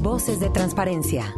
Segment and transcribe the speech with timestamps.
[0.00, 1.34] Voces de Transparencia.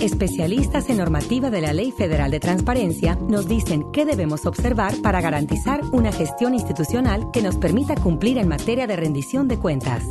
[0.00, 5.20] Especialistas en normativa de la Ley Federal de Transparencia nos dicen qué debemos observar para
[5.20, 10.02] garantizar una gestión institucional que nos permita cumplir en materia de rendición de cuentas.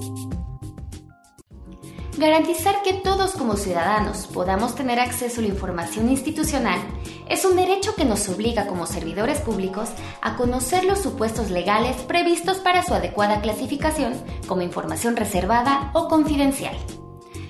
[2.18, 6.80] Garantizar que todos como ciudadanos podamos tener acceso a la información institucional
[7.28, 9.90] es un derecho que nos obliga como servidores públicos
[10.22, 14.14] a conocer los supuestos legales previstos para su adecuada clasificación
[14.48, 16.76] como información reservada o confidencial.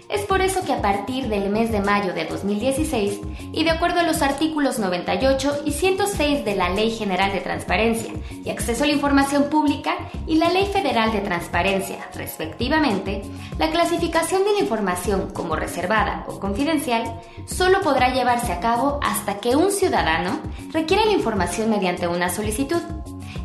[0.09, 3.19] Es por eso que a partir del mes de mayo de 2016,
[3.51, 8.13] y de acuerdo a los artículos 98 y 106 de la Ley General de Transparencia
[8.43, 9.95] y Acceso a la Información Pública
[10.27, 13.23] y la Ley Federal de Transparencia, respectivamente,
[13.57, 19.39] la clasificación de la información como reservada o confidencial solo podrá llevarse a cabo hasta
[19.39, 20.39] que un ciudadano
[20.71, 22.81] requiera la información mediante una solicitud.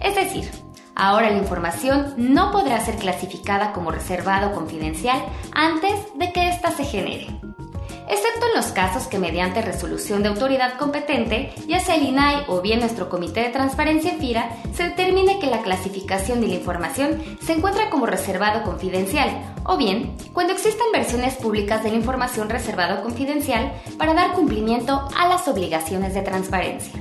[0.01, 0.51] Es decir,
[1.03, 5.19] Ahora la información no podrá ser clasificada como reservada o confidencial
[5.51, 7.27] antes de que ésta se genere.
[8.07, 12.61] Excepto en los casos que mediante resolución de autoridad competente, ya sea el INAI o
[12.61, 17.55] bien nuestro Comité de Transparencia FIRA, se determine que la clasificación de la información se
[17.55, 23.03] encuentra como reservado confidencial, o bien cuando existan versiones públicas de la información reservada o
[23.05, 26.93] confidencial para dar cumplimiento a las obligaciones de transparencia.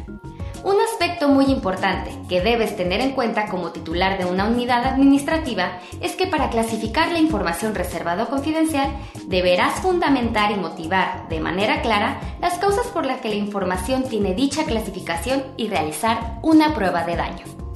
[0.64, 5.80] Un aspecto muy importante que debes tener en cuenta como titular de una unidad administrativa
[6.02, 8.92] es que para clasificar la información reservada o confidencial
[9.28, 14.34] deberás fundamentar y motivar de manera clara las causas por las que la información tiene
[14.34, 17.69] dicha clasificación y realizar una prueba de daño.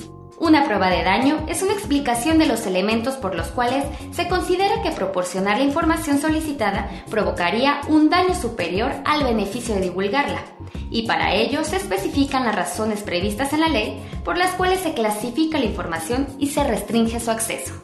[0.43, 4.81] Una prueba de daño es una explicación de los elementos por los cuales se considera
[4.81, 10.41] que proporcionar la información solicitada provocaría un daño superior al beneficio de divulgarla,
[10.89, 14.93] y para ello se especifican las razones previstas en la ley por las cuales se
[14.93, 17.75] clasifica la información y se restringe su acceso.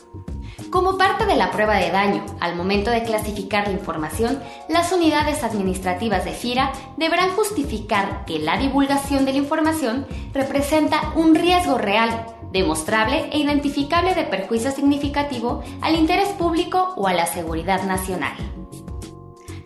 [0.70, 5.46] Como parte de la prueba de daño, al momento de clasificar la información, las unidades
[5.46, 12.36] administrativas de FIRA deberán justificar que la divulgación de la información representa un riesgo real
[12.52, 18.32] demostrable e identificable de perjuicio significativo al interés público o a la seguridad nacional.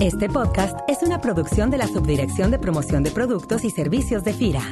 [0.01, 4.33] Este podcast es una producción de la Subdirección de Promoción de Productos y Servicios de
[4.33, 4.65] FIRA.